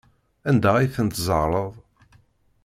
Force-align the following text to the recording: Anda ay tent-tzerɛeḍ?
Anda 0.49 0.71
ay 0.75 0.89
tent-tzerɛeḍ? 0.95 1.73